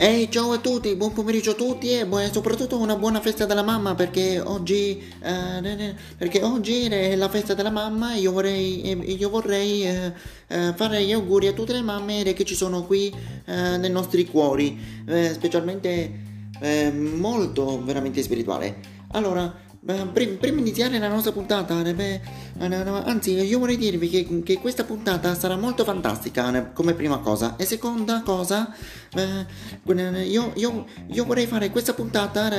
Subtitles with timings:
[0.00, 3.62] Ehi, ciao a tutti, buon pomeriggio a tutti e bu- soprattutto una buona festa della
[3.62, 8.92] mamma perché oggi, eh, perché oggi è la festa della mamma e io vorrei, eh,
[8.92, 10.12] io vorrei eh,
[10.46, 13.14] eh, fare gli auguri a tutte le mamme che ci sono qui
[13.44, 16.24] eh, nei nostri cuori, eh, specialmente
[16.92, 18.96] molto veramente spirituale.
[19.12, 19.54] Allora,
[19.94, 21.82] prima di iniziare la nostra puntata,
[22.58, 27.56] anzi, io vorrei dirvi che, che questa puntata sarà molto fantastica come prima cosa.
[27.56, 28.70] E seconda cosa,
[29.14, 32.50] eh, io, io- io vorrei fare questa puntata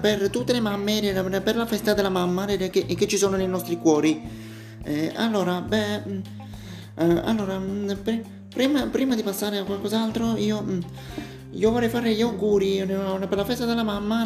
[0.00, 3.76] per tutte le mamme, per la festa della mamma che, che ci sono nei nostri
[3.76, 4.22] cuori.
[4.84, 6.20] Eh, allora, beh, mm,
[6.96, 10.80] eh, allora, mm, pri- prima, prima di passare a qualcos'altro, io, mm,
[11.54, 14.22] io vorrei fare gli auguri eh, per la festa della mamma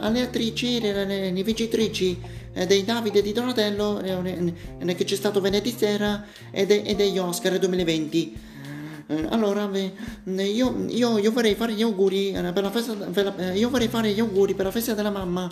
[0.00, 2.18] alle attrici, le, le- le vincitrici
[2.52, 7.18] eh, dei Davide di Donatello eh, eh, che c'è stato venerdì sera e, de- degli
[7.18, 8.32] Oscar 2020.
[9.10, 13.70] Eh, Allora, io, io- io vorrei fare gli auguri per la festa, per la- io
[13.70, 15.48] vorrei fare gli auguri per la festa della mamma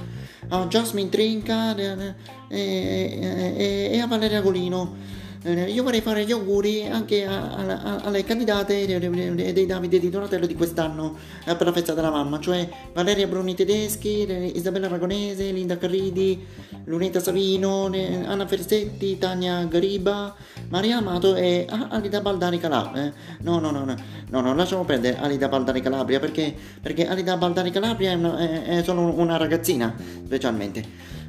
[0.49, 2.15] a Jasmine Trinca e,
[2.49, 5.15] e- e a Valeria Golino.
[5.43, 11.17] Eh, Io vorrei fare gli auguri anche alle candidate dei, Davide di Donatello di quest'anno
[11.45, 16.45] eh, per la festa della mamma, cioè Valeria Bruni Tedeschi, Isabella Aragonese, Linda Carridi,
[16.85, 20.35] Lunetta Savino, Anna Fersetti, Tania Gariba,
[20.69, 23.07] Maria Amato e A- Alida Baldani Calabria.
[23.07, 23.95] Eh, No, no, no, no,
[24.31, 28.63] no, no, lasciamo perdere Alida Baldani Calabria perché, perché Alida Baldani Calabria è, una- è-
[28.79, 30.85] è solo una ragazzina, specialmente.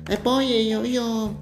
[0.09, 1.39] E poi io, io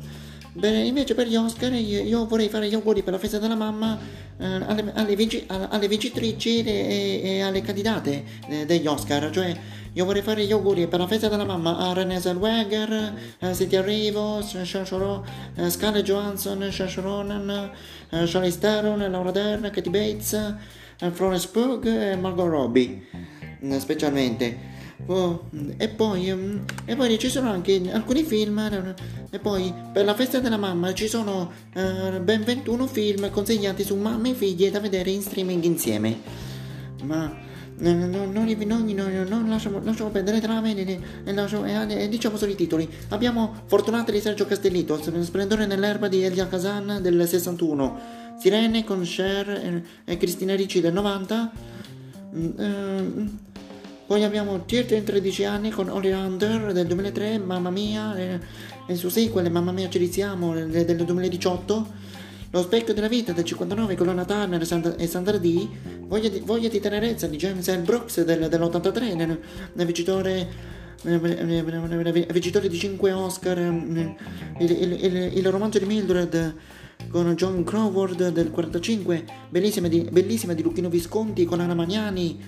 [0.57, 3.55] Beh, invece per gli Oscar io, io vorrei fare gli auguri per la festa della
[3.55, 3.99] mamma
[4.37, 9.53] eh, alle, alle vinci- alle- vincitrici e, e alle candidate eh, degli Oscar, cioè
[9.91, 13.79] io vorrei fare gli auguri per la festa della mamma a Renée Zellweger, eh, Cynthia
[13.79, 17.71] Erivo, Saoirse Ro- eh, Scarlett Johansson, Saoirse Ronan,
[18.11, 20.33] eh, Charlize Theron, Laura Dern, Katie Bates,
[20.99, 23.05] eh, Florence Pugh e Margot Robbie,
[23.65, 24.73] mm, specialmente.
[25.07, 28.95] Oh, e poi, mm, e poi ci sono anche alcuni film eh,
[29.29, 33.95] e poi per la festa della mamma ci sono eh, ben 21 film consigliati su
[33.95, 36.17] mamme e figlie da vedere in streaming insieme.
[37.03, 37.31] Ma
[37.77, 42.37] no, no, no, non, non, non, lasciamo, lasciamo perdere trame e, e, lasciamo- e- diciamo
[42.37, 42.89] solo i titoli.
[43.09, 47.99] Abbiamo Fortunata di Sergio Castellito Splendore nell'erba di Elia Kazan del 61
[48.39, 51.83] Sirene con Cher e, e Cristina Ricci del 90
[52.35, 53.37] Mm, ehm,
[54.07, 58.39] poi abbiamo Tirta in 13 anni con Holly Under del 2003, Mamma Mia, e,
[58.87, 61.87] e il suo sequel Mamma Mia ci risiamo del, del 2018,
[62.51, 64.61] Lo specchio della vita del 59 con Lana Turner
[64.97, 65.67] e Sandra, Dee,
[66.01, 67.81] Voglia di, Voglia di tenerezza di James L.
[67.81, 69.39] Brooks del, dell'83, nel,
[69.73, 70.47] nel vincitore
[71.03, 74.15] eh, vincitore di 5 Oscar, eh,
[74.59, 76.55] il, il- il- il romanzo di Mildred
[77.09, 82.39] con John Crawford del 45, bellissima di, bellissima di Lucchino Visconti con Anna Magnani,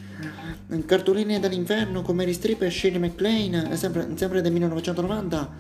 [0.86, 5.54] cartoline dall'inferno con Mary Streep e Shirley MacLaine, sempre, sempre del 1990.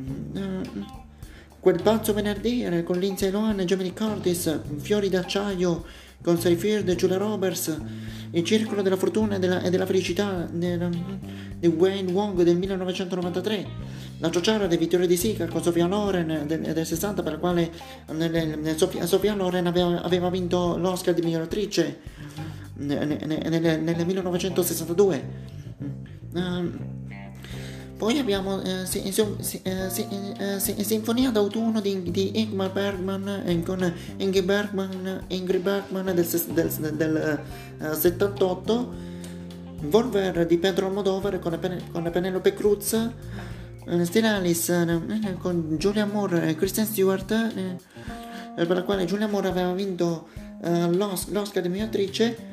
[0.00, 1.02] Mm, eh,
[1.60, 5.84] Quel pazzo venerdì con Lindsay Lohan e Jamie Curtis, Fiori d'acciaio
[6.22, 7.74] con Seyfield e Julia Roberts,
[8.32, 10.90] Il circolo della fortuna e della, e della felicità del-
[11.58, 13.66] di Wayne Wong del 1993,
[14.18, 17.70] La ciociara di Vittorio di Sica con Sofia Loren del, del 60 per la quale
[18.06, 21.98] eh, nel- nel- Sofia, Sofia Loren aveva, aveva vinto l'Oscar di miglior attrice
[22.76, 25.24] nel, nel- nel- nel 1962.
[26.34, 26.78] Ehm,
[27.98, 30.08] poi abbiamo eh, si- si- eh, si-
[30.38, 36.26] eh, si- Sinfonia d'autunno di, di Ingmar Bergman eh, con Ingrid Bergman, Ingrid Bergman del,
[36.54, 37.38] del, del,
[37.80, 39.12] eh, 78
[39.82, 42.96] Volver di Pedro Almodovar con, Pen- con Penelope Cruz
[43.86, 47.76] eh, Still Alice eh, con Julia Moore e Kristen Stewart eh,
[48.54, 50.28] per la quale Julia Moore aveva vinto
[50.62, 52.52] eh, l'Os- l'Oscar di miglior attrice.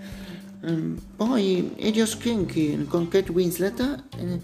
[0.64, 4.40] Ehm, poi Idios Kinky con Kate Winslet, eh,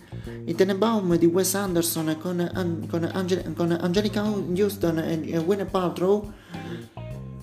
[0.45, 5.69] I Tenenbaum di Wes Anderson con, An- con, Ange- con Angelica Houston e, e Gwyneth
[5.69, 6.31] Paltrow,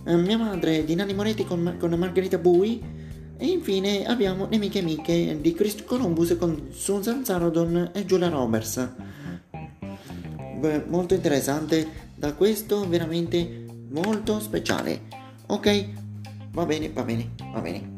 [0.04, 3.02] eh, Mia madre di Nanni Moretti con, con Margherita Bui.
[3.36, 8.88] E infine abbiamo Nemiche Amiche di Chris Columbus con Susan Sarandon e Julia Roberts.
[10.86, 15.02] Molto interessante, da questo veramente molto speciale.
[15.46, 15.88] Ok,
[16.52, 17.92] va bene, va bene, va bene.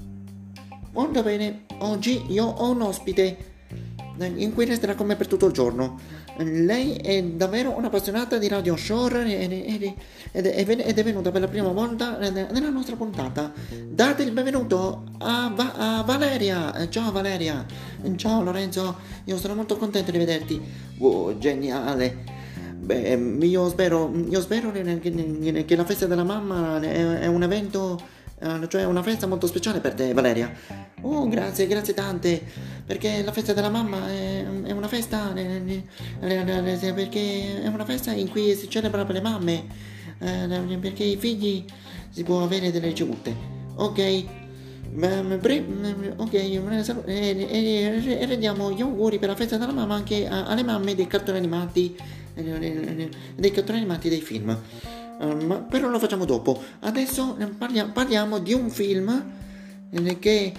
[0.92, 3.36] Molto bene, oggi io ho un ospite
[4.18, 5.98] eh, in cui resterà con me per tutto il giorno.
[6.38, 12.68] Lei è davvero un'appassionata di Radio Shore ed, è venuta per la prima volta nella
[12.68, 13.52] nostra puntata.
[13.88, 16.88] Date il benvenuto a, Va- a Valeria.
[16.88, 17.64] Ciao Valeria.
[18.16, 20.60] Ciao Lorenzo, io sono molto contento di vederti.
[20.98, 22.35] Wow, geniale.
[22.86, 28.00] Beh, io spero, io spero che, che la festa della mamma è, è un evento
[28.38, 30.52] eh, cioè una festa molto speciale per te, Valeria.
[31.00, 32.40] Oh, grazie, grazie tante,
[32.84, 35.82] perché la festa della mamma è, è una festa, perché
[37.62, 39.64] è una festa in cui si celebra per le mamme,
[40.20, 41.64] eh, perché i figli
[42.10, 43.34] si può avere delle ricevute.
[43.74, 44.24] Ok?
[46.16, 51.38] Ok, e rendiamo gli auguri per la festa della mamma anche alle mamme dei cartoni
[51.38, 51.96] animati,
[52.42, 54.56] dei cartoni animati dei film.
[55.18, 56.62] Um, però lo facciamo dopo.
[56.80, 59.32] Adesso parliamo, parliamo di un film
[59.90, 60.52] eh, che,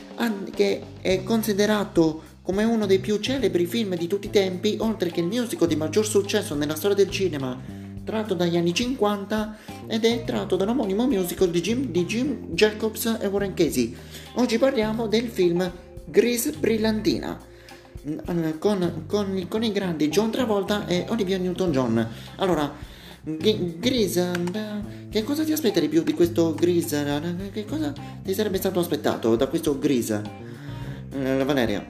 [0.54, 5.20] che, è considerato come uno dei più celebri film di tutti i tempi, oltre che
[5.20, 7.60] il musical di maggior successo nella storia del cinema,
[8.04, 9.58] tratto dagli anni 50
[9.88, 13.94] ed è tratto da un omonimo musical di Jim, di Jim Jacobs e Warren Casey.
[14.36, 15.70] Oggi parliamo del film
[16.06, 17.47] Grease Brillantina.
[18.06, 22.08] Mm, con, con, con i grandi John Travolta e Olivia Newton-John.
[22.38, 22.72] Allora,
[23.24, 24.32] Grisa,
[25.10, 27.22] che cosa ti aspetta di più di questo Grisa?
[27.52, 30.22] Che cosa ti sarebbe stato aspettato da questo Grisa?
[31.12, 31.86] Eh, Valeria.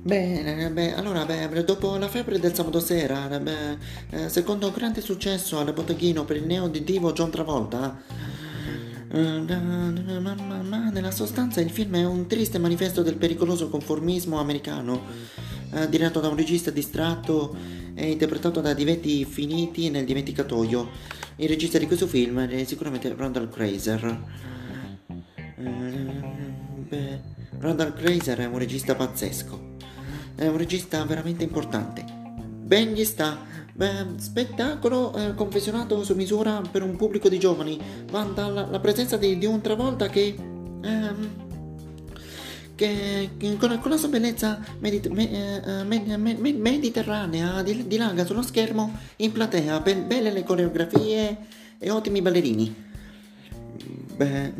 [0.00, 3.76] Bene, beh, allora, beh, dopo la febbre del sabato sera, beh,
[4.10, 8.37] eh, secondo grande successo al botteghino per il neo di Divo John Travolta, eh,
[9.10, 15.02] nella sostanza il film è un triste manifesto del pericoloso conformismo americano,
[15.72, 17.56] eh, diretto da un regista distratto
[17.94, 20.88] è interpretato da divetti finiti nel dimenticatoio.
[21.36, 24.22] Il regista di questo film è sicuramente Randall Kreiser.
[26.88, 27.20] Beh,
[27.58, 29.76] Randall Kreiser è un regista pazzesco.
[30.36, 32.04] È un regista veramente importante.
[32.62, 33.47] Ben gli sta.
[33.78, 37.78] Beh, spettacolo eh, confessionato su misura per un pubblico di giovani.
[38.10, 40.34] Vanta la, la presenza di, di un Travolta che...
[40.82, 41.46] Ehm,
[42.74, 48.92] che con, con la sua bellezza medit- me, uh, med- med- mediterranea dilaga sullo schermo
[49.16, 51.36] in platea, be- belle le coreografie
[51.78, 52.74] e ottimi ballerini.
[54.16, 54.52] Beh,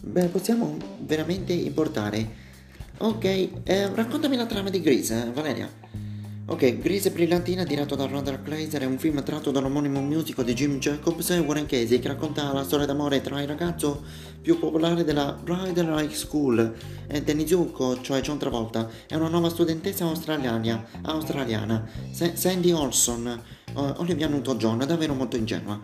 [0.00, 2.28] beh possiamo veramente importare.
[2.98, 5.68] Ok, eh, raccontami la trama di Grease, eh, Valeria.
[6.50, 10.80] Ok, Grease Brillantina diretto da Randall Kleiser è un film tratto dall'omonimo musical di Jim
[10.80, 14.02] Jacobs e Warren Casey che racconta la storia d'amore tra il ragazzo
[14.42, 16.74] più popolare della Rider High School
[17.06, 21.88] e Danny Zuko, cioè John Travolta, e una nuova studentessa australiana, australiana.
[22.10, 23.40] Sandy Olson,
[23.98, 25.78] Olivia Newton-John, davvero molto ingenua.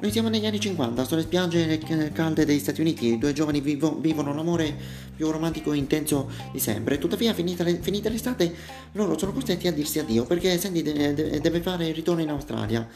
[0.00, 1.76] Noi siamo negli anni 50, sulle spiagge
[2.12, 4.72] calde degli Stati Uniti, i due giovani vivo, vivono l'amore
[5.16, 6.98] più romantico e intenso di sempre.
[6.98, 8.54] Tuttavia, finita, le, finita, l'estate,
[8.92, 12.28] loro sono costretti a dirsi addio perché Sandy de, de, deve fare il ritorno in
[12.28, 12.86] Australia.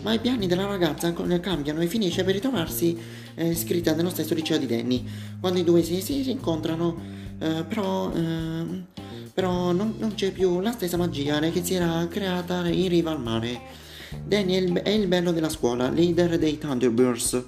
[0.00, 2.98] Ma i piani della ragazza cambiano e finisce per ritrovarsi
[3.34, 5.06] eh, iscritta nello stesso liceo di Danny.
[5.38, 8.84] Quando i due si, si, si eh, però, eh,
[9.34, 13.20] però non, non c'è più la stessa magia che si era creata in riva al
[13.20, 13.84] mare.
[14.24, 17.44] Daniel è il bello della scuola, leader dei Thunderbirds,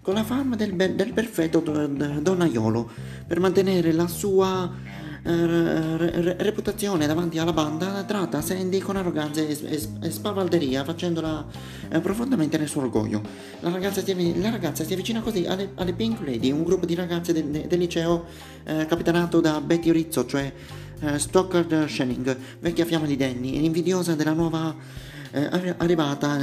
[0.00, 2.90] con la fama del, be- del perfetto donnaiolo
[3.26, 4.72] per mantenere la sua
[5.26, 11.44] eh, re- reputazione davanti alla banda tratta Sandy con arroganza e, e, e spavalderia facendola
[11.88, 13.20] eh, profondamente nel suo orgoglio.
[13.60, 16.94] La ragazza, si, la ragazza si avvicina così alle, alle, Pink Lady, un gruppo di
[16.94, 18.26] ragazze del, del liceo
[18.62, 20.52] eh, capitanato da Betty Rizzo, cioè
[21.00, 24.74] eh, Stockard Shanning, vecchia fiamma di Danny, invidiosa della nuova
[25.32, 26.36] eh, arrivata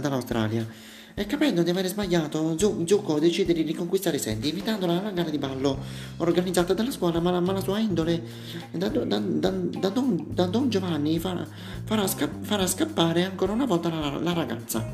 [0.00, 0.66] dall'Australia.
[1.14, 5.78] E capendo di aver sbagliato, Zuko decide di riconquistare Sandy, invitandola alla gara di ballo
[6.16, 8.22] organizzata dalla scuola, ma la, ma la sua indole
[8.70, 11.46] da, da, da, da don, don, Giovanni farà,
[11.84, 14.90] farà, scapp- farà, scappare ancora una volta la, la, ragazza.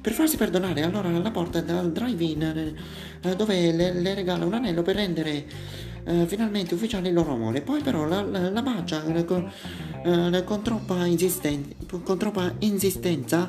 [0.00, 2.74] Per farsi perdonare, allora la porta dal drive-in
[3.22, 5.44] eh, dove le, le regala un anello per rendere
[6.06, 7.60] eh, finalmente ufficiale il loro amore.
[7.60, 9.50] Poi però la, la, la bacia eh, con,
[10.04, 11.06] eh, con, troppa
[12.02, 13.48] con, troppa insistenza,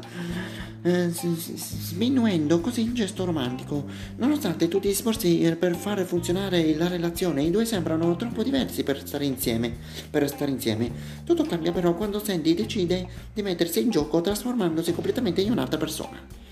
[0.81, 3.85] eh, sminuendo così il gesto romantico.
[4.17, 9.05] Nonostante tutti gli sforzi per fare funzionare la relazione, i due sembrano troppo diversi per
[9.05, 9.75] stare insieme.
[10.09, 10.91] Per stare insieme.
[11.23, 16.45] Tutto cambia però quando Sandy decide di mettersi in gioco trasformandosi completamente in un'altra persona.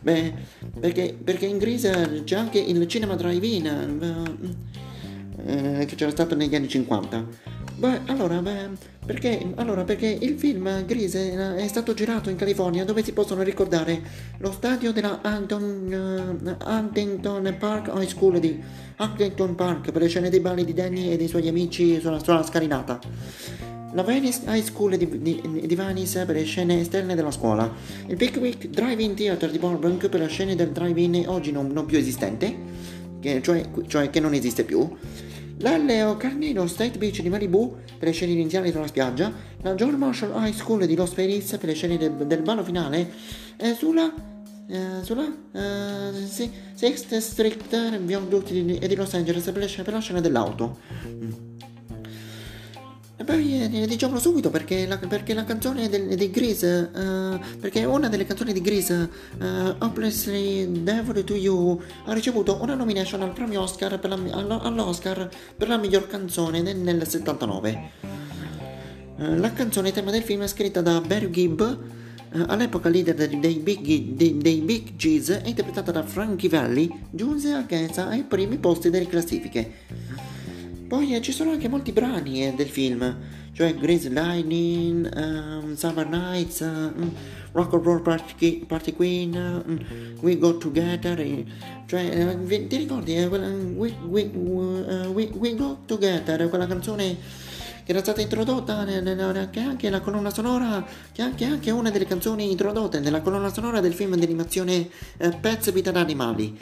[0.00, 0.32] Beh,
[0.78, 4.56] perché, perché in Grease c'è anche il cinema drive-in
[5.44, 7.56] eh, che c'era stato negli anni 50.
[7.78, 8.70] Beh, allora, beh,
[9.06, 14.02] perché, allora, perché il film Grise è stato girato in California dove si possono ricordare
[14.38, 16.56] lo stadio della Huntington,
[17.46, 18.60] uh, Park High School di
[18.98, 22.42] Huntington Park per le scene dei balli di Danny e dei suoi amici sulla, sulla
[22.42, 22.98] scalinata.
[23.92, 27.72] La Venice High School di, di, di, Venice per le scene esterne della scuola.
[28.06, 31.96] Il Pickwick Drive-In Theater di Burbank per le scene del drive-in oggi non, non più
[31.96, 32.54] esistente,
[33.20, 34.96] che, cioè, cioè che non esiste più
[35.58, 40.32] l'Alleo Carnino State Beach di Malibu per le scene iniziali sulla spiaggia, la George Marshall
[40.34, 43.10] High School di Los Feliz per le scene del, del ballo finale,
[43.56, 44.36] e sulla
[44.70, 45.26] eh, sulla
[46.26, 50.78] sì, Sixth Street viadotti di, di Los Angeles per, le, per la scena dell'auto.
[53.20, 58.08] E poi eh, diciamolo subito perché la, perché la canzone di Grease, uh, perché una
[58.08, 59.10] delle canzoni di Grease,
[59.40, 65.28] uh, Hopelessly Devil to You, ha ricevuto una nomination al premio Oscar per la, all'Oscar
[65.56, 67.90] per la miglior canzone nel, nel 79.
[69.16, 71.76] Uh, la canzone tema del film è scritta da Barry Gibb, uh,
[72.46, 78.06] all'epoca leader dei Big, dei, dei Big G's e interpretata da Frankie Valli, giunse anch'essa
[78.06, 80.36] ai primi posti delle classifiche.
[80.88, 83.14] Poi eh, ci sono anche molti brani eh, del film,
[83.52, 86.90] cioè Grace Lightning, um, Summer Nights, uh,
[87.52, 91.44] Rock and Roll Party, Queen, uh, We Go Together, eh,
[91.84, 97.16] cioè uh, ti ricordi eh, quella, we, we, we, we, Go Together, quella canzone
[97.84, 98.86] che era stata introdotta
[99.50, 103.80] che anche la colonna sonora, che anche, anche una delle canzoni introdotte nella colonna sonora
[103.80, 104.88] del film d'animazione
[105.38, 106.58] Pets Vita d'Animali.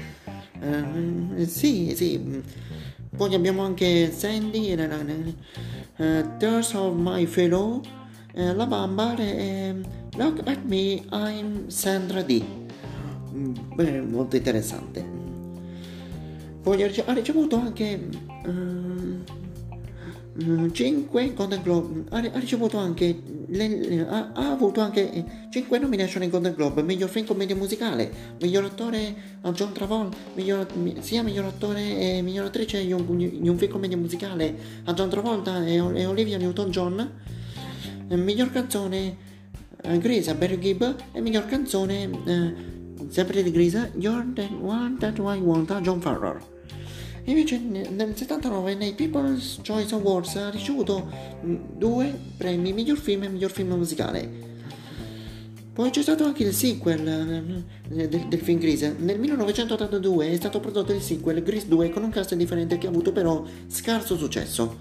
[1.47, 2.75] sì, sì.
[3.16, 7.80] Poi abbiamo anche Sandy, uh, Tears of My Fellow,
[8.35, 9.75] uh, La Bamba e
[10.16, 12.44] Look at Me, I'm Sandra D.
[13.32, 15.02] Mm, beh, molto interessante.
[16.62, 18.08] Poi ha ricevuto anche...
[20.38, 22.05] Uh, 5 Golden Globe.
[22.11, 26.83] Ha, ricevuto anche le, ha, ha, avuto anche 5 nomination in Golden Globe.
[26.83, 30.66] Miglior film commedia musicale miglior attore a John Travolta miglior,
[31.00, 35.09] sia miglior attore e miglior attrice in un, in un film commedia musicale a John
[35.09, 37.11] Travolta e, e Olivia Newton-John.
[38.09, 39.16] Miglior canzone
[39.81, 40.83] eh, Grease a Barry Gibb.
[41.12, 42.55] E miglior canzone eh,
[43.09, 46.55] sempre di Grease You're the one that I want a John Farrar
[47.26, 51.11] Invece nel 79 nei People's Choice Awards ha ricevuto
[51.45, 54.45] mm, due premi miglior film e miglior film musicale.
[55.73, 58.95] Poi c'è stato anche il sequel eh, del, del, film Grease.
[58.99, 62.90] Nel 1982 è stato prodotto il sequel Grease 2 con un cast differente che ha
[62.90, 64.78] avuto però scarso successo.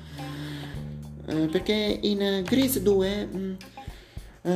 [1.26, 3.58] Eh, perché in Grease 2 mh,
[4.44, 4.50] uh,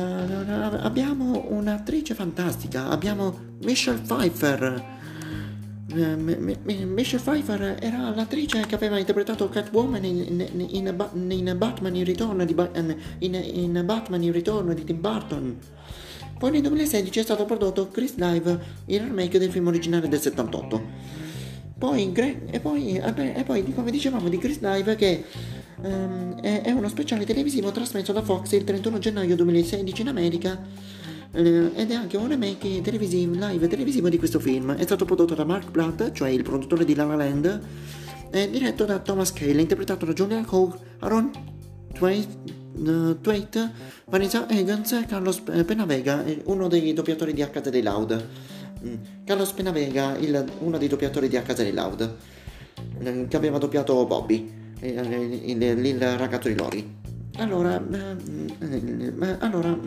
[0.78, 4.98] abbiamo un'attrice fantastica, abbiamo Michelle Pfeiffer
[5.94, 12.04] eh, Michelle Pfeiffer era l'attrice che aveva interpretato Catwoman in, in, in, in Batman in
[12.04, 12.54] ritorno di,
[13.18, 15.58] in, Batman in ritorno di Tim Burton.
[16.38, 20.82] Poi nel 2016 è stato prodotto Chris Live, il remake del film originale del 78.
[21.76, 25.24] Poi, e, poi, e poi, come dicevamo di Chris Live, che
[25.82, 30.58] um, è, è uno speciale televisivo trasmesso da Fox il 31 gennaio 2016 in America
[31.32, 34.74] eh, ed è anche un remake televisivo, live televisivo di questo film.
[34.74, 37.60] È stato prodotto da Mark Platt, cioè il produttore di La La Land,
[38.30, 41.30] e diretto da Thomas Cale, interpretato da Julian Hogue, Aaron
[41.92, 42.28] Twait,
[42.76, 43.70] uh, Twait
[44.06, 48.26] Vanessa Higgins e Carlos Penavega, uno dei doppiatori di Casa dei Loud.
[48.84, 48.94] Mm.
[49.24, 52.16] Carlos Penavega, il, uno dei doppiatori di Casa dei Loud,
[53.00, 56.98] eh, che aveva doppiato Bobby, il, il, il ragazzo di Lori.
[57.36, 59.78] Allora, eh, allora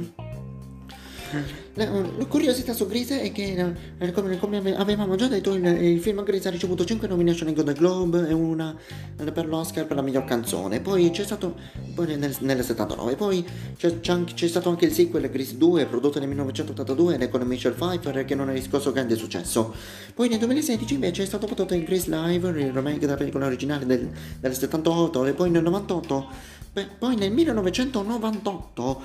[1.75, 5.99] la, la curiosità su Grease è che, eh, come, come, avevamo già detto, il, il,
[5.99, 8.75] film Grease ha ricevuto 5 nomination ai Golden Globe e una
[9.17, 10.79] eh, per l'Oscar per la miglior canzone.
[10.81, 11.55] Poi c'è stato,
[11.95, 13.45] poi nel, nel 79, poi
[13.77, 18.25] c'è, c'è, c'è, stato anche il sequel Grease 2, prodotto nel 1982 con Michelle Pfeiffer,
[18.25, 19.73] che non ha riscosso grande successo.
[20.13, 23.85] Poi nel 2016 invece è stato prodotto il Grease Live, il remake della pellicola originale
[23.85, 24.09] del,
[24.39, 26.62] del 78, e poi nel 98 Beh,
[26.97, 29.01] poi nel 1998,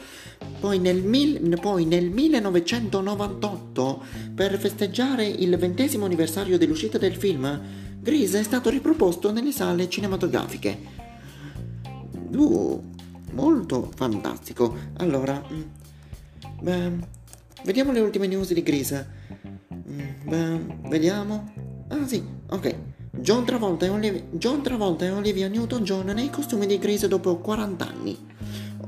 [0.58, 4.02] poi nel, mil, poi nel 1998,
[4.34, 7.60] per festeggiare il ventesimo anniversario dell'uscita del film,
[8.00, 10.78] Grease è stato riproposto nelle sale cinematografiche.
[12.30, 12.82] Uh,
[13.32, 14.74] molto fantastico.
[14.96, 15.62] Allora, mm,
[16.62, 16.92] beh,
[17.64, 19.06] vediamo le ultime news di Grease.
[19.74, 21.52] Mm, beh, vediamo.
[21.88, 22.97] Ah sì, ok.
[23.20, 27.86] John Travolta, e Olivia, John Travolta e Olivia Newton-John nei costumi di Grease dopo 40
[27.86, 28.16] anni.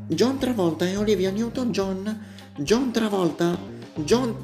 [0.07, 2.19] John Travolta e Olivia Newton-John,
[2.57, 3.59] John Travolta,
[3.95, 4.35] John,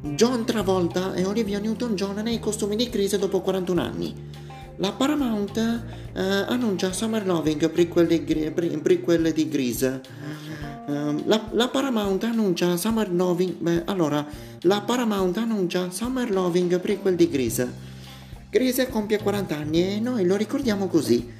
[0.00, 4.14] John Travolta e Olivia Newton-John nei costumi di Grease dopo 41 anni.
[4.76, 8.20] La Paramount eh, annuncia Summer Loving, prequel di,
[8.80, 10.00] prequel di Grease.
[10.86, 13.56] Uh, la, la, Paramount annuncia Summer Loving.
[13.58, 14.24] Beh, allora,
[14.62, 17.88] la Paramount annuncia Summer Loving prequel di Grease.
[18.50, 21.30] Grease compie 40 anni e noi lo ricordiamo così.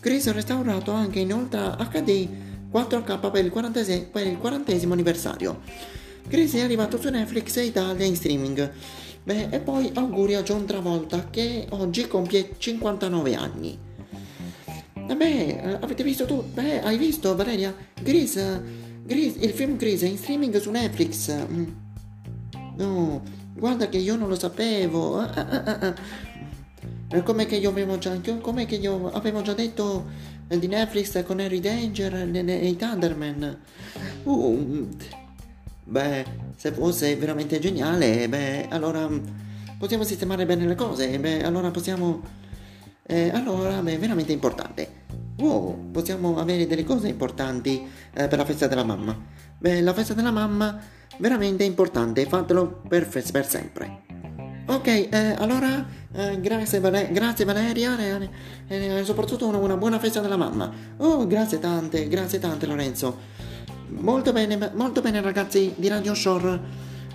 [0.00, 2.28] Grease restaurato anche in Ultra HD
[2.70, 3.82] 4K per il, 40,
[4.12, 5.60] per il 40 anniversario.
[6.28, 8.70] Grease è arrivato su Netflix e Italia in streaming.
[9.22, 13.78] Beh, e poi auguri a John Travolta che oggi compie 59 anni.
[14.92, 16.44] Beh, avete visto tu?
[16.52, 17.74] Beh, hai visto Valeria?
[18.02, 18.62] Grease,
[19.04, 21.34] Grease, il film Grease è in streaming su Netflix.
[21.34, 21.64] Mm.
[22.76, 23.22] No,
[23.54, 25.18] guarda che io non lo sapevo.
[25.18, 25.94] Ah, ah, ah, ah.
[27.24, 30.06] Come che io avevo già, come che io avevo già detto
[30.46, 33.58] di Netflix con Harry Danger e- i Thunderman.
[34.24, 34.88] Uh,
[35.84, 36.24] beh,
[36.54, 39.08] se fosse veramente geniale, beh, allora
[39.78, 41.18] possiamo sistemare bene le cose.
[41.18, 42.22] Beh, allora possiamo...
[43.06, 45.06] eh, allora, beh, veramente importante.
[45.38, 49.16] Wow, possiamo avere delle cose importanti eh, per la festa della mamma.
[49.58, 50.78] Beh, la festa della mamma
[51.18, 54.07] veramente importante, fatelo per, per sempre.
[54.70, 55.82] Ok, eh, allora
[56.12, 58.28] eh, grazie, Vale- grazie Valeria e
[58.68, 60.70] eh, eh, soprattutto una, una buona festa della mamma.
[60.98, 63.16] Oh, grazie tante, grazie tante Lorenzo.
[63.88, 66.60] Molto bene, molto bene ragazzi di Radio Shore.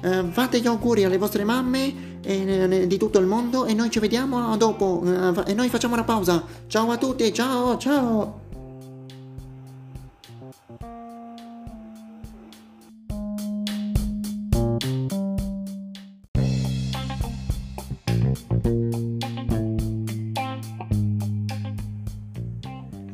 [0.01, 3.99] Eh, fate gli auguri alle vostre mamme eh, di tutto il mondo e noi ci
[3.99, 5.03] vediamo dopo
[5.45, 6.43] e noi facciamo una pausa.
[6.65, 8.42] Ciao a tutti, ciao, ciao.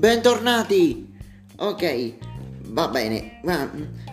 [0.10, 1.08] Bentornati!
[1.58, 2.13] Ok,
[2.70, 3.39] va bene.
[3.44, 3.70] Va-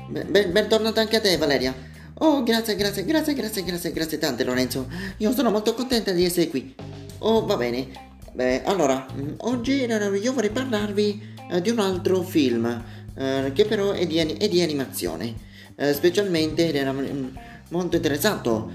[0.08, 1.74] ben- bentornata anche a te, Valeria.
[2.18, 4.90] Oh, grazie, grazie, grazie, grazie, grazie, grazie tante, Lorenzo.
[5.16, 6.74] Io sono molto contenta di essere qui.
[7.20, 7.88] Oh, va bene.
[8.34, 9.06] Beh, allora,
[9.38, 12.84] oggi io vorrei parlarvi eh, di un altro film,
[13.16, 15.34] eh, che però è di, è di animazione.
[15.76, 16.94] Eh, specialmente era
[17.70, 18.70] molto interessato.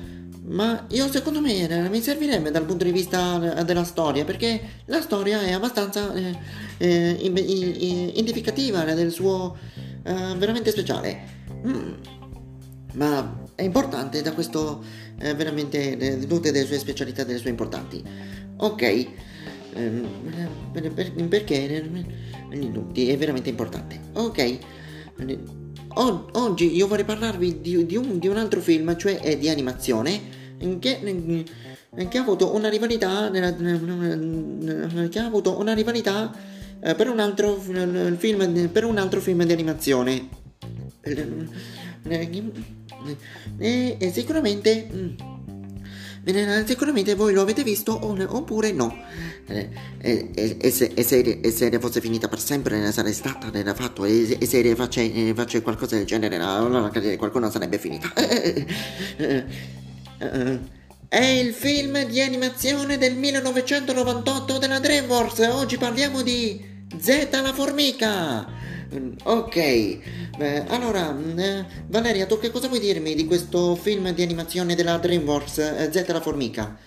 [0.51, 4.59] Ma io secondo me eh, mi servirebbe dal punto di vista eh, della storia, perché
[4.85, 6.37] la storia è abbastanza eh,
[6.77, 9.57] eh, in- in- identificativa del suo
[10.03, 11.21] eh, veramente speciale.
[11.65, 11.93] Mm.
[12.95, 14.83] Ma è importante da questo
[15.19, 18.03] eh, veramente eh, tutte le sue specialità, delle sue importanti.
[18.57, 18.81] Ok,
[19.73, 20.07] ehm,
[20.73, 21.81] per- per- perché
[22.49, 23.99] eh, è veramente importante.
[24.15, 24.59] Ok, eh,
[25.93, 29.47] o- oggi io vorrei parlarvi di, di un, di un altro film, cioè eh, di
[29.47, 30.39] animazione,
[30.79, 31.45] che,
[31.95, 33.53] eh, che ha avuto una rivalità, nella-
[35.09, 36.31] che ha avuto una rivalità
[36.81, 37.55] eh, per un altro
[38.17, 40.29] film, per un altro film di animazione.
[43.57, 45.07] E, e sicuramente mm,
[46.23, 48.95] eh, sicuramente voi lo avete visto oppure no.
[49.47, 49.69] Eh,
[49.99, 51.03] e, e- e se, e
[51.41, 55.01] e se fosse finita per sempre ne sarebbe stata ne fatto e, se ne faccia,
[55.01, 58.13] ne faccia qualcosa del genere allora qualcuno sarebbe finita
[60.21, 60.59] Eh,
[61.07, 65.39] è il film di animazione del 1998 della DreamWorks.
[65.51, 66.63] Oggi parliamo di
[66.97, 68.47] Z la formica.
[68.93, 69.99] Mm, Ok,
[70.37, 74.75] Beh, allora, mm, eh, Valeria, tu che cosa vuoi dirmi di questo film di animazione
[74.75, 76.77] della DreamWorks, eh, Z la formica?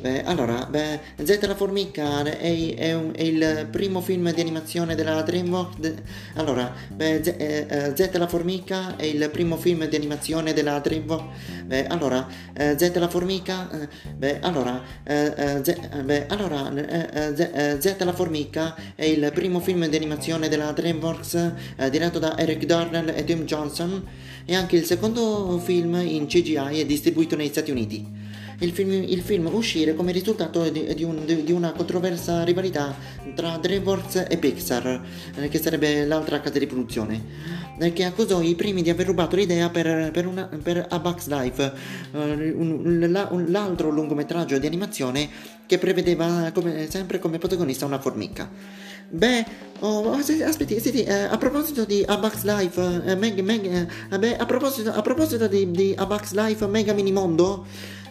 [0.00, 4.94] Beh, allora, beh, Z la formica è, è un- è il primo film di animazione
[4.94, 5.76] della DreamWorks.
[5.78, 5.94] de-
[6.34, 10.78] allora, beh, Z, eh, eh, Z la formica è il primo film di animazione della
[10.78, 11.62] DreamWorks.
[11.64, 13.68] Beh, allora, eh, Z la formica.
[13.72, 16.70] eh, beh, allora, eh, Z, eh, beh, allora,
[17.34, 21.52] Z, Z la formica è il primo film di animazione della DreamWorks
[21.90, 24.06] diretto da Eric Darnell e Tim Johnson.
[24.44, 28.17] E anche il secondo film in CGI è distribuito negli Stati Uniti
[28.60, 32.94] il film, il film uscire come risultato di, di un- di- una controversa rivalità
[33.34, 35.00] tra DreamWorks e Pixar,
[35.36, 37.22] eh, che sarebbe l'altra casa di produzione,
[37.78, 41.28] eh, che accusò i primi di aver rubato l'idea per, per, una, per A Bug's
[41.28, 41.72] Life,
[42.12, 42.18] eh,
[42.56, 45.28] un- la- un- l'altro lungometraggio di animazione
[45.66, 48.50] che prevedeva come- sempre come protagonista una formica.
[49.10, 49.44] Beh,
[49.80, 54.18] oh, oh, aspetti, sì, eh, a proposito di A Bug's Life, eh, Meg- Meg- eh,
[54.18, 57.64] beh, a proposito, a proposito di, di A Bug's Life Mega Minimondo,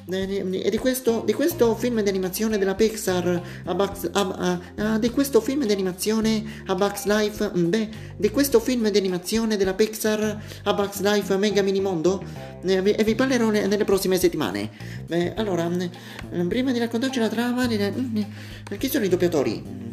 [0.10, 5.10] e di questo, di questo film di animazione della Pixar, A Bug's, a- a- di
[5.10, 9.74] questo film di animazione A Bug's Life, mm, beh, di questo film di animazione della
[9.74, 12.24] Pixar, A Bug's Life Mega Minimondo,
[12.64, 14.70] eh, vi- e vi parlerò ne- nelle prossime settimane.
[15.06, 18.18] Beh, allora, mm, prima di raccontarci la trama, eh, mm,
[18.78, 19.87] chi sono i doppiatori?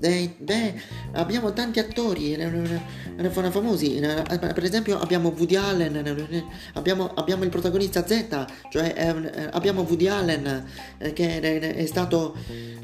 [0.00, 0.74] Beh, beh,
[1.12, 2.80] abbiamo tanti attori eh,
[3.18, 8.46] eh, eh, famosi, eh, per esempio abbiamo Woody Allen, eh, abbiamo, abbiamo il protagonista Z,
[8.70, 10.64] cioè eh, eh, abbiamo Woody Allen
[10.96, 12.34] eh, che è, stato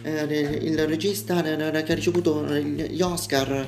[0.02, 3.66] eh, il regista eh, che ha ricevuto gli Oscar,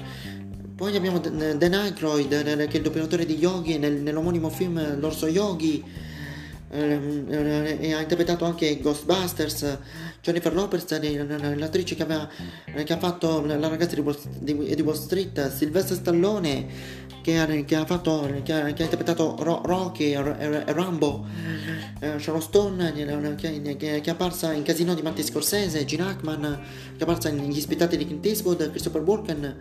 [0.76, 5.26] poi abbiamo Dan Aykroyd eh, che è il doppiatore di Yogi nel- nell'omonimo film L'Orso
[5.26, 5.82] Yogi,
[6.70, 9.78] ehm, eh, e ha interpretato anche Ghostbusters,
[10.20, 12.28] Jennifer Lopez, eh, l'attrice che, aveva,
[12.66, 16.66] eh, che ha fatto la ragazza di Wall, di- di Wall Street, Sylvester Stallone,
[17.22, 21.26] che ha, che ha fatto, che ha, ha interpretato Ro, Rocky e Rambo,
[22.00, 22.92] eh, Stone,
[23.36, 26.60] che, è apparsa in Casino di Martin Scorsese, Gene Hackman,
[26.96, 29.56] che è apparsa negli Spittati di Clint Eastwood, Christopher Walken,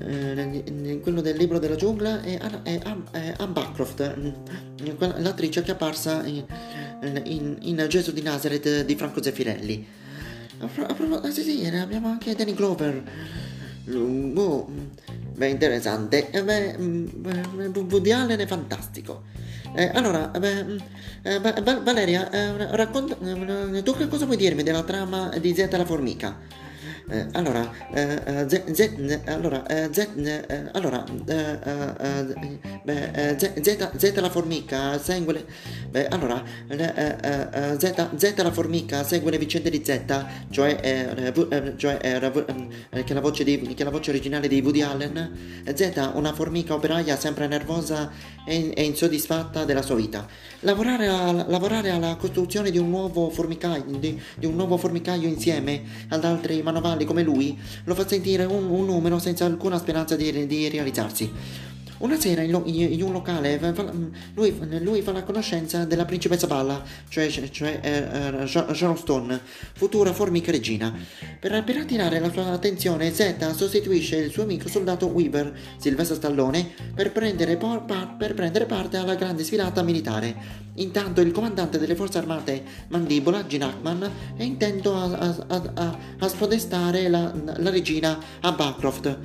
[0.00, 4.16] eh, quello del libro della giungla, e Anne Bancroft,
[5.18, 6.44] l'attrice che è apparsa in,
[7.02, 9.86] in, in Gesù di Nazareth di Franco Zeffirelli.
[10.60, 13.02] Ah, sì, sì, abbiamo anche Danny Glover.
[13.84, 14.68] Lungo,
[15.34, 16.30] beh, interessante.
[16.30, 17.06] Eh, beh, mm,
[17.88, 19.22] Woody Allen è fantastico.
[19.74, 20.76] Eh, allora, beh, mm,
[21.22, 21.40] eh,
[21.82, 26.36] Valeria, eh, racconta, eh, tu che cosa vuoi dirmi della trama di Zeta la formica?
[27.10, 30.08] Eh, allora, eh, eh Z, allora, Z,
[30.72, 31.06] allora,
[33.38, 35.46] Z, Z, la formica segue
[35.90, 40.02] le, allora, Z, Z la formica segue le vicende di Z,
[40.50, 41.32] cioè, che,
[43.04, 43.14] che
[43.84, 48.10] la voce originale di Woody Allen, Z, una formica operaia sempre nervosa
[48.48, 50.26] e, e insoddisfatta della sua vita.
[50.60, 55.82] Lavorare, a, lavorare alla costruzione di un nuovo formicaio, di, di un nuovo formicaio insieme
[56.08, 60.46] ad altri manovali come lui lo fa sentire un, un numero senza alcuna speranza di,
[60.46, 61.30] di realizzarsi.
[61.98, 63.58] Una sera in, lo, in un locale
[64.34, 69.40] lui, lui, fa la conoscenza della principessa Balla, cioè, cioè eh, Sharon Stone,
[69.74, 70.94] futura formica regina.
[71.40, 76.70] Per, per, attirare la sua attenzione, Zeta sostituisce il suo amico soldato Weaver, Silvestre Stallone,
[76.94, 80.66] per prendere, por, per prendere parte alla grande sfilata militare.
[80.78, 86.28] Intanto il comandante delle forze armate, Mandibola, Gene Hackman, è intento a, a, a, a
[86.28, 89.18] spodestare la, la regina a Bancroft.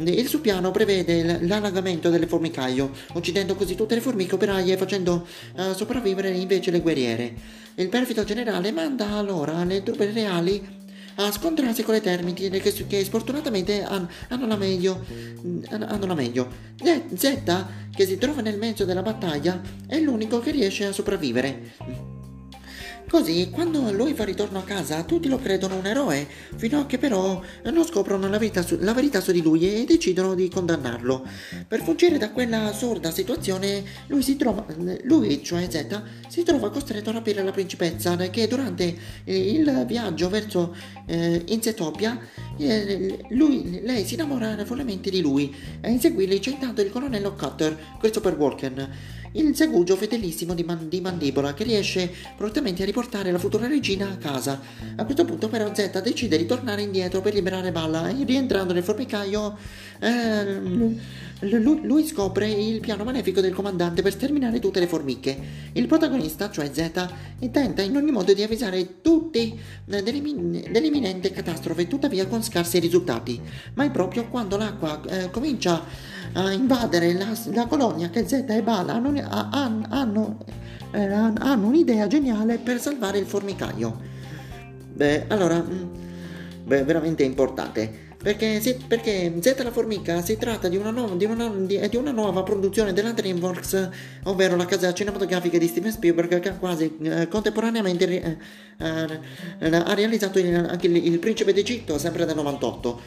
[0.00, 5.26] Il suo piano prevede l'allargamento delle formicaio, uccidendo così tutte le formiche operaie e facendo
[5.54, 7.34] uh, sopravvivere invece le guerriere.
[7.76, 10.76] Il perfido generale manda allora le truppe reali
[11.20, 15.04] a scontrarsi con le termiti che, che sfortunatamente hanno, hanno, la meglio.
[15.70, 16.48] Hanno la meglio.
[17.14, 22.17] Zeta, che si trova nel mezzo della battaglia, è l'unico che riesce a sopravvivere.
[23.08, 26.98] Così, quando lui fa ritorno a casa, tutti lo credono un eroe, fino a che
[26.98, 31.26] però non scoprono la verità, su, la verità su di lui e decidono di condannarlo.
[31.66, 34.66] Per fuggire da quella assurda situazione, lui si trova,
[35.04, 38.94] lui, cioè Z, si trova costretto a rapire la principessa che durante
[39.24, 42.20] il viaggio verso eh, Inzetopia,
[42.58, 47.74] eh, lui, lei si innamora follemente di lui e inseguirli c'è intanto il colonnello Cutter,
[47.98, 53.38] Christopher Walken il segugio fedelissimo di, Man- di Mandibola che riesce prontamente a riportare la
[53.38, 54.60] futura regina a casa.
[54.96, 58.82] A questo punto però Z decide di tornare indietro per liberare Balla e rientrando nel
[58.82, 59.56] formicaio
[61.40, 65.36] eh, lui scopre il piano malefico del comandante per sterminare tutte le formiche.
[65.72, 67.08] Il protagonista, cioè Z,
[67.50, 73.40] tenta in ogni modo di avvisare tutti dell'imminente catastrofe, tuttavia con scarsi risultati.
[73.74, 75.84] Ma è proprio quando l'acqua eh, comincia
[76.32, 79.12] a invadere la, la, colonia che Z e Bala hanno,
[79.88, 80.38] hanno,
[80.92, 83.96] eh, hanno un'idea geniale per salvare il formicaio.
[84.92, 85.84] Beh, allora, mm,
[86.64, 88.06] beh, veramente importante.
[88.20, 91.96] Perché, si, perché Z la formica si tratta di una, nuova, di, una, di, di
[91.96, 93.90] una, nuova produzione della DreamWorks,
[94.24, 98.36] ovvero la casa cinematografica di Steven Spielberg che quasi eh, contemporaneamente eh,
[99.60, 103.00] eh, ha realizzato il, anche il, il Principe d'Egitto, sempre del 98.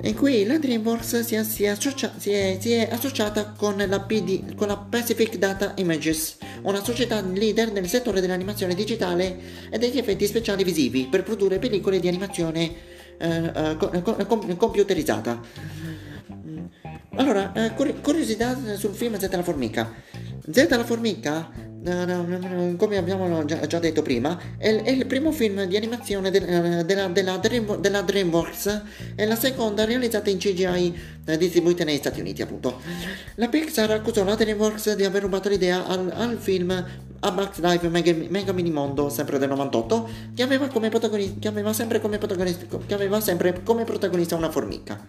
[0.00, 3.76] E qui la DreamWorks si è, si, è associa, si, è, si è, associata con
[3.76, 9.76] la, PD, con la Pacific Data Images, una società leader nel settore dell'animazione digitale e
[9.76, 15.40] degli effetti speciali visivi per produrre pellicole di animazione eh, eh, eh computerizzata.
[17.16, 19.92] Allora, eh, curiosità sul film Z la formica.
[20.50, 26.82] Z la formica, come abbiamo già, detto prima, è, il primo film di animazione della,
[26.82, 27.38] della,
[27.78, 28.82] della DreamWorks
[29.14, 32.80] e la seconda realizzata in CGI distribuita negli Stati Uniti, appunto.
[33.36, 36.84] La Pixar accusò la DreamWorks di aver rubato l'idea al, al film
[37.20, 41.72] a Bugs Life Mega, Mega Minimondo, sempre del 98, che aveva, come protagonista, che aveva
[41.72, 45.06] sempre come protagonista, che aveva sempre come protagonista una formica.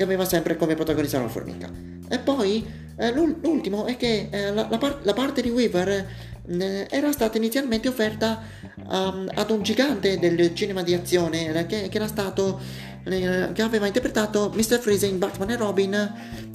[0.00, 1.70] Che aveva sempre come protagonista una formica.
[2.08, 6.06] E poi eh, l'ultimo è che eh, la, la, par- la, parte di Weaver
[6.48, 8.40] eh, era stata inizialmente offerta
[8.88, 12.58] um, ad un gigante del cinema di azione eh, che, che era stato
[13.02, 14.78] che aveva interpretato Mr.
[14.78, 15.94] Freeze in Batman e Robin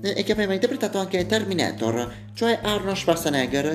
[0.02, 3.66] eh, e che aveva interpretato anche Terminator, cioè Arnold Schwarzenegger.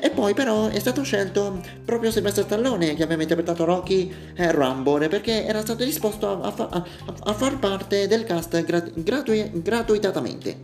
[0.00, 4.98] E, poi però è stato scelto proprio Sylvester Stallone che aveva interpretato Rocky e Rambo
[4.98, 6.84] perché era stato disposto a, a,
[7.24, 10.56] a, far parte del cast grat- gratui- gratuitamente.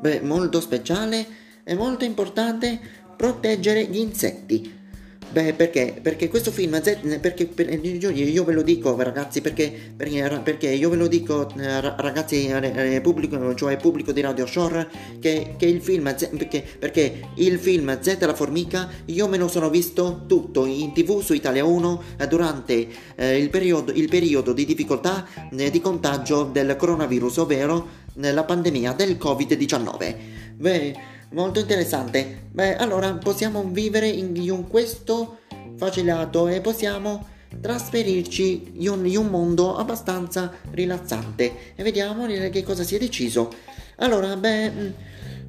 [0.00, 1.26] Beh, molto speciale
[1.64, 2.78] e molto importante
[3.16, 4.84] proteggere gli insetti
[5.28, 5.98] Beh, perché?
[6.00, 6.80] Perché questo film,
[7.20, 13.00] perché, per, io ve lo dico ragazzi, perché, perché io ve lo dico ragazzi, eh,
[13.02, 14.88] pubblico, cioè pubblico di Radio Shore,
[15.20, 19.68] che, che il film, perché, perché, il film Z la formica, io me lo sono
[19.68, 24.64] visto tutto in tv su Italia 1 eh, durante eh, il, periodo, il, periodo, di
[24.64, 27.88] difficoltà eh, di contagio del coronavirus, ovvero
[28.20, 30.14] eh, la pandemia del Covid-19.
[30.56, 32.44] Beh, molto interessante.
[32.50, 35.40] Beh, allora possiamo vivere in, questo
[35.76, 42.98] facilato e possiamo trasferirci in un, mondo abbastanza rilassante e vediamo che cosa si è
[42.98, 43.52] deciso.
[43.96, 44.88] Allora, beh, mm,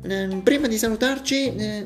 [0.10, 1.86] eh, prima di salutarci, eh,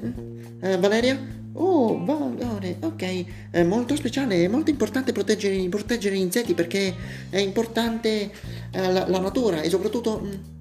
[0.61, 1.39] eh, Valeria.
[1.53, 6.95] Oh, Valore, ok, è molto speciale, è molto importante proteggere, proteggere gli insetti perché
[7.29, 8.31] è importante
[8.71, 10.60] eh, la, la, natura e soprattutto mm,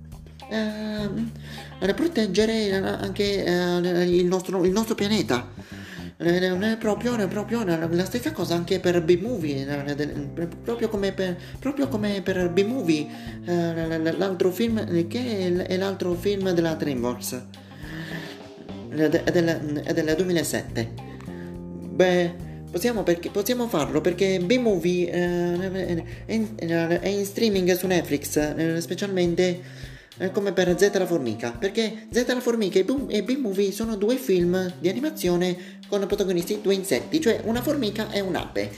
[0.51, 5.79] eh, proteggere anche eh, il nostro, il nostro pianeta.
[6.21, 9.65] Non è proprio, proprio la stessa cosa anche per B-Movie,
[10.63, 13.07] proprio come per, proprio come per B-Movie,
[14.19, 17.43] l'altro film che è l'altro film della DreamWorks,
[18.91, 20.93] del, del 2007.
[22.01, 22.35] Beh,
[22.71, 28.81] possiamo, perché, possiamo farlo perché B-Movie eh, è, in, è in streaming su Netflix, eh,
[28.81, 29.89] specialmente
[30.21, 34.75] eh, come per Z la formica, perché Z la formica e B-Movie sono due film
[34.79, 38.71] di animazione con protagonisti due insetti, cioè una formica e un'ape.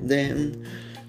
[0.00, 0.50] De,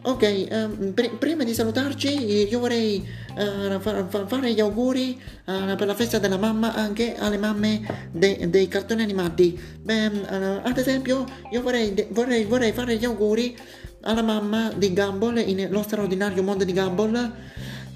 [0.03, 3.03] ok, um, pr- prima di salutarci io vorrei
[3.35, 8.07] uh, fa- fa- fare gli auguri uh, per la festa della mamma anche alle mamme
[8.11, 9.59] de- dei cartoni animati.
[9.81, 13.57] Beh, uh, ad esempio io vorrei, de- vorrei, vorrei, fare gli auguri
[14.01, 17.33] alla mamma di Gumball in Lo straordinario mondo di Gumball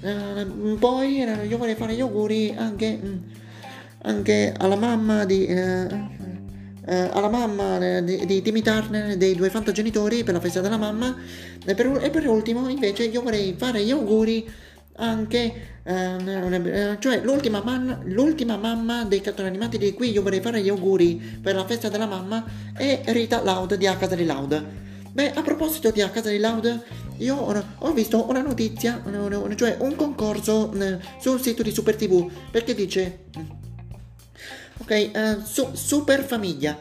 [0.00, 3.16] Uh, poi uh, io vorrei fare gli auguri anche, mm,
[4.02, 5.46] anche alla mamma di...
[5.48, 6.18] Uh,
[6.82, 11.14] alla mamma di, di Timmy Turner dei due fantagenitori per la festa della mamma.
[11.64, 14.50] E per, e per ultimo invece io vorrei fare gli auguri
[14.96, 15.68] anche
[16.98, 21.38] cioè l'ultima, man, l'ultima mamma dei cartoni animati di cui io vorrei fare gli auguri
[21.40, 25.42] per la festa della mamma è Rita Loud di A Casa di Loud beh a
[25.42, 26.84] proposito di A Casa di Loud
[27.20, 29.02] io ho visto una notizia,
[29.54, 33.24] cioè un concorso eh, sul sito di Super TV, perché dice...
[34.78, 36.80] Ok, uh, su, Super Famiglia.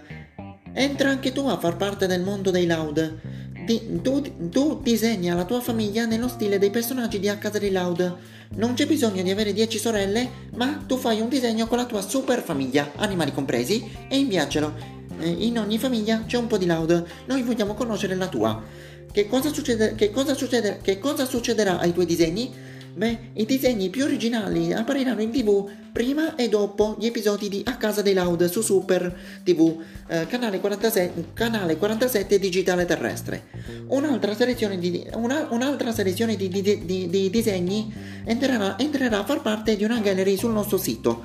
[0.71, 3.19] Entra anche tu a far parte del mondo dei Loud.
[3.65, 7.71] Di, tu, tu, disegna la tua famiglia nello stile dei personaggi di A Casa di
[7.71, 8.17] Loud.
[8.55, 12.01] Non c'è bisogno di avere 10 sorelle, ma tu fai un disegno con la tua
[12.01, 14.98] super famiglia, animali compresi, e inviacelo.
[15.19, 17.05] Eh, in ogni famiglia c'è un po' di Loud.
[17.25, 18.61] Noi vogliamo conoscere la tua.
[19.11, 22.53] Che cosa, succede, che, cosa succede, che cosa succederà ai tuoi disegni?
[22.93, 27.77] Beh, i disegni più originali appariranno in tv prima e dopo gli episodi di A
[27.77, 33.43] Casa dei Loud su Super TV, eh, canale, 47, canale 47 digitale terrestre.
[33.87, 37.93] Un'altra selezione di, una, un'altra selezione di, di, di disegni
[38.25, 41.23] entrerà, entrerà, a far parte di una gallery sul nostro sito.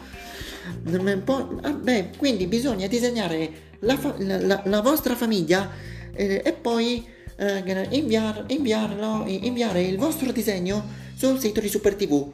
[1.25, 5.71] Poi, ah, beh, quindi bisogna disegnare la, la, la, la vostra famiglia
[6.13, 7.05] eh, e poi
[7.37, 12.33] eh, inviar, inviarlo, inviare il vostro disegno sul sito di Super TV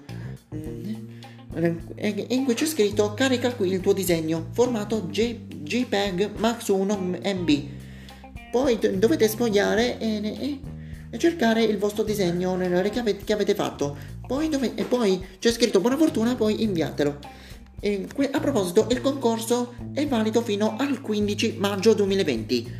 [0.55, 0.95] mm,
[1.97, 6.97] eh, in cui c'è scritto carica qui il tuo disegno formato J, JPEG Max 1
[6.97, 7.51] MB
[8.51, 10.61] poi dovete sfogliare e, e,
[11.11, 13.97] e, cercare il vostro disegno che avete, che avete fatto.
[14.27, 17.19] Poi, dove, e poi c'è scritto buona fortuna poi inviatelo
[17.81, 22.73] e, a proposito il concorso è valido fino al 15 maggio 2020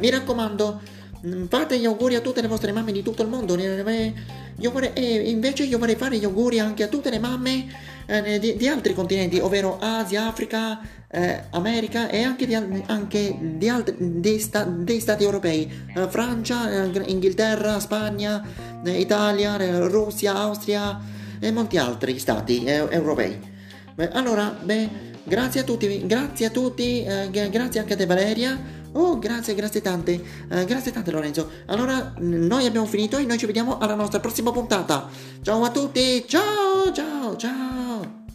[0.00, 0.80] mi raccomando
[1.26, 3.56] Mm, fate gli auguri a tutte le vostre mamme di tutto il mondo.
[3.56, 7.66] Io vorrei, e invece io vorrei fare gli auguri anche a tutte le mamme
[8.06, 13.68] eh, di, di, altri continenti, ovvero Asia, Africa, eh, America e anche, di, anche di
[13.68, 15.68] altri, dei, sta, dei, stati europei.
[15.94, 18.44] Eh, Francia, eh, Inghilterra, Spagna,
[18.84, 21.00] eh, Italia, eh, Russia, Austria
[21.40, 23.56] e molti altri stati europei.
[23.98, 24.88] Beh, allora, beh,
[25.24, 28.56] grazie a tutti, grazie a tutti, eh, grazie anche a te Valeria.
[28.92, 31.50] Oh, grazie, grazie tante, eh, grazie tante Lorenzo.
[31.66, 35.08] Allora, noi abbiamo finito e noi ci vediamo alla nostra prossima puntata.
[35.42, 38.26] Ciao a tutti, ciao, ciao, ciao.